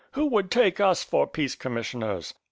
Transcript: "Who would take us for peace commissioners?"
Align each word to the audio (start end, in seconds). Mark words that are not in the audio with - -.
"Who 0.13 0.25
would 0.29 0.49
take 0.49 0.79
us 0.79 1.03
for 1.03 1.27
peace 1.27 1.53
commissioners?" 1.53 2.33